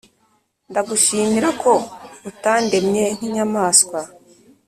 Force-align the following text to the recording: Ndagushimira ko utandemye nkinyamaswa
Ndagushimira 0.69 1.49
ko 1.61 1.71
utandemye 2.29 3.03
nkinyamaswa 3.17 3.99